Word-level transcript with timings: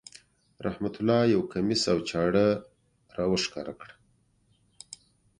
رحمت 0.65 0.95
الله 1.01 1.19
یو 1.33 1.41
کمیس 1.51 1.83
او 1.93 1.99
چاړه 2.09 2.47
را 3.17 3.25
وښکاره 3.31 3.73
کړه. 3.79 3.93